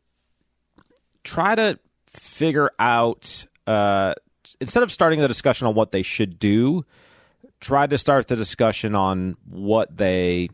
try 1.25 1.55
to 1.55 1.79
figure 2.07 2.71
out 2.79 3.47
uh, 3.67 4.15
instead 4.61 4.83
of 4.83 4.93
starting 4.93 5.21
the 5.21 5.29
discussion 5.29 5.67
on 5.67 5.75
what 5.75 5.93
they 5.93 6.03
should 6.03 6.39
do, 6.39 6.85
try 7.61 7.87
to 7.87 7.99
start 7.99 8.29
the 8.29 8.37
discussion 8.37 8.95
on 8.95 9.37
what 9.49 9.97
they 9.97 10.49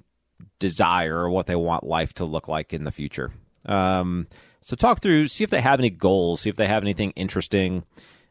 desire 0.58 1.18
or 1.18 1.30
what 1.30 1.46
they 1.46 1.56
want 1.56 1.84
life 1.84 2.12
to 2.14 2.24
look 2.24 2.48
like 2.48 2.72
in 2.72 2.84
the 2.84 2.92
future. 2.92 3.32
Um, 3.66 4.26
so 4.60 4.76
talk 4.76 5.00
through, 5.00 5.28
see 5.28 5.44
if 5.44 5.50
they 5.50 5.60
have 5.60 5.78
any 5.78 5.90
goals, 5.90 6.42
see 6.42 6.50
if 6.50 6.56
they 6.56 6.68
have 6.68 6.82
anything 6.82 7.10
interesting 7.12 7.84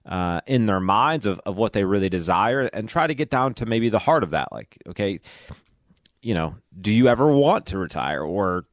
uh, 0.05 0.41
in 0.48 0.65
their 0.65 0.79
minds 0.79 1.25
of, 1.25 1.39
of 1.46 1.58
what 1.58 1.74
they 1.74 1.84
really 1.84 2.10
desire, 2.10 2.62
and 2.62 2.89
try 2.89 3.08
to 3.08 3.13
get 3.13 3.29
down 3.29 3.53
to 3.55 3.65
maybe 3.65 3.89
the 3.89 4.00
heart 4.00 4.24
of 4.24 4.31
that. 4.31 4.51
Like, 4.51 4.77
okay, 4.88 5.20
you 6.22 6.34
know, 6.34 6.55
do 6.79 6.93
you 6.93 7.08
ever 7.08 7.31
want 7.31 7.67
to 7.67 7.77
retire 7.77 8.24
or 8.24 8.65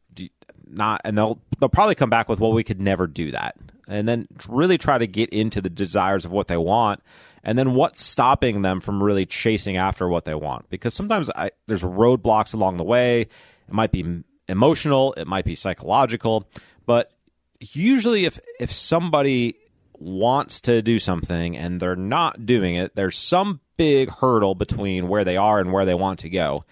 not? 0.66 1.00
And 1.04 1.16
they'll 1.16 1.40
they'll 1.58 1.68
probably 1.68 1.94
come 1.94 2.10
back 2.10 2.28
with, 2.28 2.40
well, 2.40 2.52
we 2.52 2.64
could 2.64 2.80
never 2.80 3.06
do 3.06 3.30
that, 3.32 3.56
and 3.86 4.08
then 4.08 4.26
really 4.48 4.78
try 4.78 4.98
to 4.98 5.06
get 5.06 5.30
into 5.30 5.60
the 5.60 5.70
desires 5.70 6.24
of 6.24 6.30
what 6.30 6.48
they 6.48 6.56
want, 6.56 7.02
and 7.42 7.58
then 7.58 7.74
what's 7.74 8.02
stopping 8.02 8.62
them 8.62 8.80
from 8.80 9.02
really 9.02 9.26
chasing 9.26 9.76
after 9.76 10.08
what 10.08 10.24
they 10.24 10.34
want. 10.34 10.68
Because 10.70 10.94
sometimes 10.94 11.30
I, 11.30 11.50
there's 11.66 11.82
roadblocks 11.82 12.54
along 12.54 12.76
the 12.76 12.84
way. 12.84 13.22
It 13.22 13.28
might 13.68 13.92
be 13.92 14.22
emotional, 14.48 15.12
it 15.14 15.26
might 15.26 15.44
be 15.44 15.54
psychological, 15.54 16.48
but 16.86 17.12
usually 17.60 18.24
if 18.24 18.38
if 18.58 18.72
somebody 18.72 19.56
wants 19.98 20.60
to 20.62 20.82
do 20.82 20.98
something 20.98 21.56
and 21.56 21.80
they're 21.80 21.96
not 21.96 22.46
doing 22.46 22.76
it, 22.76 22.94
there's 22.94 23.18
some 23.18 23.60
big 23.76 24.10
hurdle 24.10 24.54
between 24.54 25.08
where 25.08 25.24
they 25.24 25.36
are 25.36 25.58
and 25.60 25.72
where 25.72 25.84
they 25.84 25.94
want 25.94 26.20
to 26.20 26.30
go. 26.30 26.64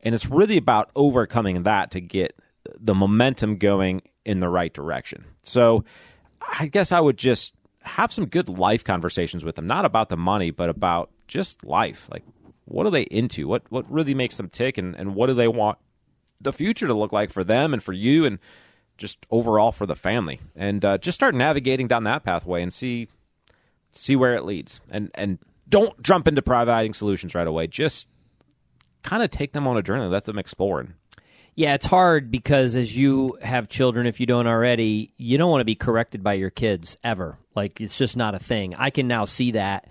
And 0.00 0.14
it's 0.14 0.26
really 0.26 0.56
about 0.56 0.90
overcoming 0.94 1.64
that 1.64 1.90
to 1.92 2.00
get 2.00 2.38
the 2.78 2.94
momentum 2.94 3.56
going 3.56 4.02
in 4.24 4.40
the 4.40 4.48
right 4.48 4.72
direction. 4.72 5.24
So 5.42 5.84
I 6.58 6.66
guess 6.66 6.92
I 6.92 7.00
would 7.00 7.18
just 7.18 7.54
have 7.82 8.12
some 8.12 8.26
good 8.26 8.48
life 8.48 8.84
conversations 8.84 9.44
with 9.44 9.56
them, 9.56 9.66
not 9.66 9.84
about 9.84 10.08
the 10.08 10.16
money, 10.16 10.50
but 10.50 10.68
about 10.68 11.10
just 11.26 11.64
life. 11.64 12.08
Like 12.10 12.24
what 12.64 12.86
are 12.86 12.90
they 12.90 13.02
into? 13.02 13.48
What 13.48 13.62
what 13.70 13.90
really 13.90 14.14
makes 14.14 14.36
them 14.36 14.48
tick 14.48 14.78
and, 14.78 14.94
and 14.94 15.14
what 15.14 15.26
do 15.26 15.34
they 15.34 15.48
want 15.48 15.78
the 16.40 16.52
future 16.52 16.86
to 16.86 16.94
look 16.94 17.12
like 17.12 17.30
for 17.30 17.44
them 17.44 17.74
and 17.74 17.82
for 17.82 17.92
you 17.92 18.24
and 18.24 18.38
just 19.00 19.18
overall 19.30 19.72
for 19.72 19.86
the 19.86 19.96
family 19.96 20.38
and 20.54 20.84
uh, 20.84 20.98
just 20.98 21.16
start 21.16 21.34
navigating 21.34 21.88
down 21.88 22.04
that 22.04 22.22
pathway 22.22 22.62
and 22.62 22.72
see 22.72 23.08
see 23.90 24.14
where 24.14 24.34
it 24.34 24.44
leads 24.44 24.80
and 24.90 25.10
and 25.14 25.38
don't 25.68 26.00
jump 26.02 26.28
into 26.28 26.42
providing 26.42 26.94
solutions 26.94 27.34
right 27.34 27.46
away 27.46 27.66
just 27.66 28.06
kind 29.02 29.22
of 29.22 29.30
take 29.30 29.52
them 29.52 29.66
on 29.66 29.76
a 29.76 29.82
journey 29.82 30.06
let 30.06 30.24
them 30.24 30.38
explore. 30.38 30.86
Yeah, 31.56 31.74
it's 31.74 31.86
hard 31.86 32.30
because 32.30 32.76
as 32.76 32.96
you 32.96 33.36
have 33.42 33.68
children, 33.68 34.06
if 34.06 34.20
you 34.20 34.26
don't 34.26 34.46
already, 34.46 35.12
you 35.16 35.36
don't 35.36 35.50
want 35.50 35.60
to 35.60 35.66
be 35.66 35.74
corrected 35.74 36.22
by 36.22 36.34
your 36.34 36.50
kids 36.50 36.96
ever. 37.02 37.38
Like 37.54 37.80
it's 37.80 37.98
just 37.98 38.16
not 38.16 38.34
a 38.34 38.38
thing. 38.38 38.74
I 38.76 38.90
can 38.90 39.08
now 39.08 39.24
see 39.24 39.52
that. 39.52 39.88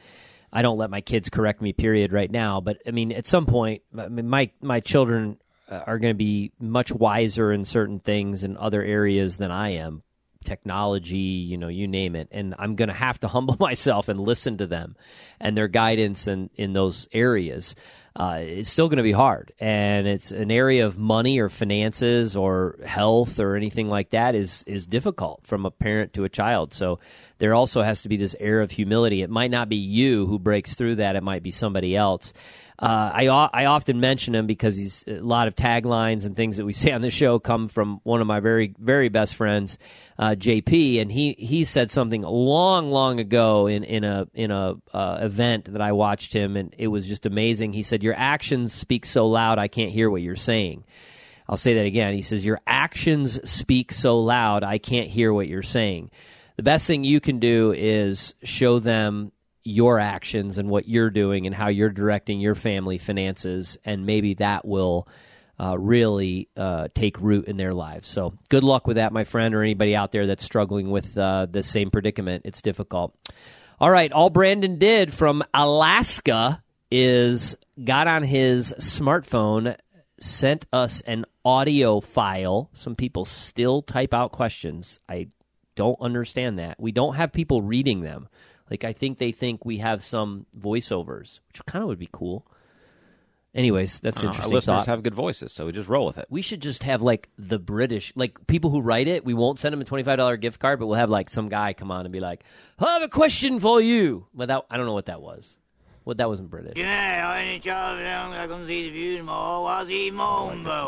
I 0.52 0.62
don't 0.64 0.78
let 0.78 0.90
my 0.90 1.02
kids 1.02 1.30
correct 1.30 1.62
me. 1.62 1.74
Period. 1.74 2.12
Right 2.12 2.32
now, 2.32 2.62
but 2.62 2.78
I 2.88 2.92
mean, 2.92 3.12
at 3.12 3.28
some 3.28 3.46
point, 3.46 3.84
I 3.96 4.08
mean, 4.08 4.30
my 4.30 4.50
my 4.62 4.80
children 4.80 5.38
are 5.70 6.00
going 6.00 6.14
to 6.14 6.18
be 6.18 6.52
much 6.60 6.92
wiser 6.92 7.52
in 7.52 7.66
certain 7.66 8.00
things 8.00 8.44
in 8.44 8.58
other 8.58 8.84
areas 8.84 9.38
than 9.38 9.52
I 9.52 9.72
am. 9.72 10.04
Technology, 10.44 11.18
you 11.18 11.58
know, 11.58 11.68
you 11.68 11.88
name 11.88 12.16
it, 12.16 12.30
and 12.32 12.56
I'm 12.58 12.76
going 12.76 12.88
to 12.88 12.94
have 12.94 13.20
to 13.22 13.28
humble 13.30 13.58
myself 13.60 14.08
and 14.08 14.20
listen 14.20 14.58
to 14.58 14.68
them 14.68 14.96
and 15.40 15.56
their 15.56 15.68
guidance 15.68 16.28
in 16.28 16.50
in 16.56 16.74
those 16.74 17.08
areas 17.12 17.76
uh, 18.20 18.40
it's 18.42 18.70
still 18.70 18.90
going 18.90 18.98
to 18.98 19.04
be 19.04 19.14
hard. 19.14 19.54
And 19.60 20.06
it's 20.06 20.32
an 20.32 20.52
area 20.52 20.86
of 20.86 20.98
money 20.98 21.40
or 21.40 21.48
finances 21.48 22.36
or 22.36 22.78
health 22.86 23.40
or 23.40 23.56
anything 23.56 23.88
like 23.88 24.10
that 24.10 24.36
is 24.36 24.64
is 24.68 24.86
difficult 24.86 25.48
from 25.48 25.66
a 25.66 25.72
parent 25.72 26.14
to 26.14 26.26
a 26.26 26.30
child. 26.30 26.74
So 26.74 27.00
there 27.38 27.54
also 27.54 27.82
has 27.82 28.02
to 28.02 28.10
be 28.10 28.18
this 28.18 28.36
air 28.40 28.62
of 28.62 28.72
humility. 28.72 29.22
It 29.22 29.30
might 29.30 29.52
not 29.52 29.70
be 29.70 29.78
you 29.78 30.26
who 30.26 30.38
breaks 30.38 30.76
through 30.76 30.96
that. 30.96 31.16
It 31.16 31.24
might 31.24 31.44
be 31.44 31.52
somebody 31.52 31.96
else. 31.96 32.34
Uh, 32.82 33.12
I 33.14 33.26
I 33.28 33.66
often 33.66 34.00
mention 34.00 34.34
him 34.34 34.48
because 34.48 34.78
he's 34.78 35.04
a 35.06 35.20
lot 35.20 35.48
of 35.50 35.56
taglines 35.56 36.26
and 36.26 36.34
things 36.34 36.58
that 36.58 36.66
we 36.66 36.72
say 36.84 36.92
on 36.92 37.02
the 37.02 37.12
show 37.12 37.38
come 37.38 37.68
from 37.68 38.00
one 38.04 38.22
of 38.22 38.28
my 38.28 38.40
very 38.40 38.74
very 38.80 39.10
best 39.10 39.36
friends, 39.36 39.78
uh, 40.18 40.36
JP, 40.38 41.02
and 41.02 41.12
he 41.12 41.36
he 41.38 41.66
said 41.66 41.92
something 41.92 42.22
long 42.22 42.90
long 42.90 43.20
ago 43.20 43.68
in 43.68 43.84
in 43.84 44.06
a 44.06 44.28
in 44.34 44.52
a 44.52 44.76
uh, 44.94 45.20
event 45.22 45.74
that 45.74 45.82
I 45.82 45.92
watched 45.92 46.34
him, 46.34 46.56
and 46.56 46.74
it 46.78 46.88
was 46.88 47.06
just 47.06 47.26
amazing. 47.26 47.74
He 47.74 47.84
said, 47.84 48.02
"Your 48.02 48.16
actions 48.16 48.74
speak 48.74 49.06
so 49.06 49.28
loud, 49.28 49.60
I 49.60 49.68
can't 49.68 49.92
hear 49.92 50.10
what 50.10 50.22
you're 50.22 50.38
saying." 50.38 50.86
I'll 51.50 51.58
say 51.58 51.74
that 51.74 51.86
again. 51.88 52.14
He 52.14 52.22
says, 52.22 52.46
Your 52.46 52.62
actions 52.68 53.50
speak 53.50 53.92
so 53.92 54.20
loud, 54.20 54.64
I 54.64 54.78
can't 54.78 55.08
hear 55.08 55.34
what 55.34 55.48
you're 55.48 55.64
saying. 55.64 56.12
The 56.58 56.64
best 56.64 56.86
thing 56.86 57.04
you 57.04 57.20
can 57.20 57.40
do 57.40 57.74
is 57.76 58.36
show 58.44 58.78
them 58.78 59.32
your 59.64 60.00
actions 60.00 60.58
and 60.58 60.70
what 60.70 60.88
you're 60.88 61.10
doing 61.10 61.46
and 61.46 61.56
how 61.56 61.68
you're 61.68 61.90
directing 61.90 62.40
your 62.40 62.56
family 62.56 62.98
finances, 62.98 63.78
and 63.84 64.06
maybe 64.06 64.36
that 64.36 64.66
will 64.66 65.08
uh, 65.60 65.78
really 65.78 66.48
uh, 66.56 66.88
take 66.96 67.20
root 67.20 67.46
in 67.46 67.58
their 67.58 67.74
lives. 67.74 68.08
So, 68.08 68.34
good 68.48 68.64
luck 68.64 68.88
with 68.88 68.96
that, 68.96 69.12
my 69.12 69.26
friend, 69.26 69.54
or 69.54 69.62
anybody 69.62 69.96
out 69.96 70.12
there 70.12 70.26
that's 70.26 70.44
struggling 70.44 70.90
with 70.90 71.18
uh, 71.18 71.48
the 71.50 71.64
same 71.64 71.92
predicament. 71.92 72.44
It's 72.46 72.62
difficult. 72.62 73.14
All 73.80 73.92
right, 73.92 74.12
all 74.12 74.30
Brandon 74.30 74.78
did 74.78 75.14
from 75.14 75.44
Alaska 75.54 76.64
is 76.92 77.56
got 77.84 78.08
on 78.08 78.24
his 78.24 78.74
smartphone, 78.80 79.76
sent 80.20 80.66
us 80.74 81.02
an 81.02 81.26
audio 81.46 82.00
file. 82.00 82.70
Some 82.74 82.96
people 82.96 83.26
still 83.26 83.82
type 83.82 84.14
out 84.14 84.32
questions. 84.32 85.00
I 85.08 85.28
don't 85.76 86.00
understand 86.02 86.60
that. 86.60 86.80
We 86.80 86.92
don't 86.92 87.16
have 87.16 87.32
people 87.32 87.62
reading 87.62 88.02
them. 88.02 88.28
Like 88.70 88.84
I 88.84 88.94
think 88.94 89.18
they 89.18 89.32
think 89.32 89.66
we 89.66 89.78
have 89.80 90.04
some 90.04 90.46
voiceovers, 90.58 91.40
which 91.48 91.66
kind 91.66 91.82
of 91.84 91.88
would 91.90 92.00
be 92.00 92.10
cool. 92.12 92.46
Anyways, 93.56 94.00
that's 94.00 94.18
Uh, 94.18 94.22
our 94.22 94.26
interesting. 94.28 94.54
listeners 94.54 94.78
thought. 94.86 94.86
have 94.86 95.02
good 95.04 95.16
voices 95.16 95.52
so 95.52 95.66
we 95.66 95.72
just 95.72 95.90
roll 95.90 96.06
with 96.06 96.20
it 96.20 96.28
We 96.30 96.44
should 96.44 96.62
just 96.62 96.84
have 96.84 97.02
like 97.02 97.30
the 97.38 97.58
British, 97.58 98.14
like 98.16 98.46
people 98.46 98.70
who 98.70 98.80
write 98.80 99.08
it. 99.08 99.26
We 99.26 99.34
won't 99.34 99.60
send 99.60 99.74
them 99.74 99.82
a 99.82 99.86
twenty 99.86 100.04
five 100.04 100.18
dollar 100.18 100.38
gift 100.38 100.60
card, 100.60 100.80
but 100.80 100.86
we'll 100.86 101.00
have 101.00 101.10
like 101.10 101.32
some 101.32 101.50
guy 101.50 101.74
come 101.74 101.90
on 101.90 102.06
and 102.06 102.14
be 102.14 102.20
like, 102.20 102.44
"I 102.78 102.94
have 102.94 103.02
a 103.02 103.10
question 103.10 103.60
for 103.60 103.82
you." 103.82 104.28
That 104.36 104.52
I 104.70 104.78
don't 104.78 104.86
know 104.86 104.94
what 104.94 105.08
that 105.08 105.22
was. 105.22 105.58
What 106.10 106.18
that 106.18 106.28
wasn't 106.28 106.50
British. 106.50 106.74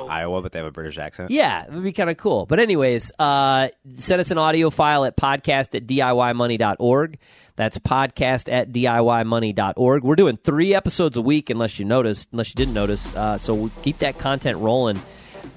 iowa 0.10 0.42
but 0.42 0.52
they 0.52 0.58
have 0.58 0.68
a 0.68 0.72
british 0.72 0.98
accent 0.98 1.30
Yeah, 1.30 1.64
it 1.64 1.72
would 1.72 1.84
be 1.84 1.94
kind 1.94 2.10
of 2.10 2.18
cool. 2.18 2.48
But 2.48 2.60
anyways, 2.60 3.12
uh, 3.20 3.68
send 3.98 4.20
us 4.20 4.32
an 4.32 4.40
audio 4.40 4.72
file 4.72 5.06
at 5.06 5.16
podcast 5.16 5.76
at 5.76 5.86
DIYmoney.org. 5.86 7.20
That's 7.56 7.78
podcast 7.78 8.52
at 8.52 8.72
DIYmoney.org. 8.72 10.04
We're 10.04 10.16
doing 10.16 10.38
three 10.38 10.74
episodes 10.74 11.18
a 11.18 11.22
week, 11.22 11.52
unless 11.52 11.78
you 11.78 11.86
noticed, 11.86 12.30
unless 12.32 12.50
you 12.50 12.56
didn't 12.56 12.74
notice. 12.74 13.16
Uh, 13.16 13.38
so 13.38 13.54
we 13.54 13.70
keep 13.84 14.00
that 14.00 14.18
content 14.18 14.58
rolling. 14.58 15.00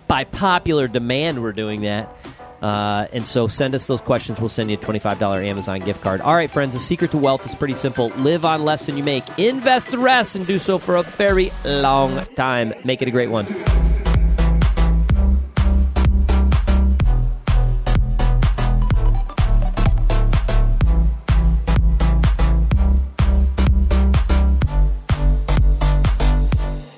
By 0.09 0.25
popular 0.25 0.89
demand, 0.89 1.43
we're 1.43 1.53
doing 1.53 1.81
that. 1.83 2.15
Uh, 2.65 3.07
and 3.13 3.27
so 3.27 3.47
send 3.47 3.75
us 3.75 3.87
those 3.89 4.01
questions. 4.01 4.41
We'll 4.41 4.49
send 4.49 4.71
you 4.71 4.79
a 4.79 4.81
$25 4.81 5.45
Amazon 5.45 5.81
gift 5.81 6.01
card. 6.01 6.23
All 6.23 6.35
right, 6.35 6.51
friends, 6.51 6.75
the 6.75 6.81
secret 6.81 7.11
to 7.11 7.19
wealth 7.19 7.45
is 7.45 7.55
pretty 7.55 7.75
simple. 7.75 8.09
Live 8.17 8.47
on 8.47 8.65
less 8.65 8.87
than 8.87 8.97
you 8.97 9.05
make. 9.05 9.39
Invest 9.39 9.91
the 9.91 9.99
rest 9.99 10.35
and 10.35 10.47
do 10.47 10.59
so 10.59 10.79
for 10.79 10.97
a 10.97 11.03
very 11.03 11.53
long 11.67 12.25
time. 12.37 12.73
Make 12.83 13.03
it 13.03 13.09
a 13.09 13.11
great 13.11 13.29
one. 13.29 13.45